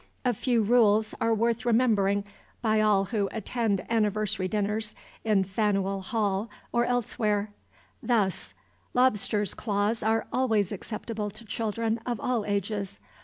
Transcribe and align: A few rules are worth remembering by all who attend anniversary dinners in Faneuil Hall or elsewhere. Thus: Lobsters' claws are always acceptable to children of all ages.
A 0.25 0.33
few 0.33 0.63
rules 0.63 1.13
are 1.21 1.31
worth 1.31 1.63
remembering 1.63 2.23
by 2.63 2.81
all 2.81 3.05
who 3.05 3.29
attend 3.31 3.85
anniversary 3.87 4.47
dinners 4.47 4.95
in 5.23 5.43
Faneuil 5.43 6.01
Hall 6.01 6.49
or 6.71 6.85
elsewhere. 6.85 7.51
Thus: 8.01 8.55
Lobsters' 8.95 9.53
claws 9.53 10.01
are 10.01 10.25
always 10.33 10.71
acceptable 10.71 11.29
to 11.29 11.45
children 11.45 11.99
of 12.03 12.19
all 12.19 12.45
ages. 12.47 12.97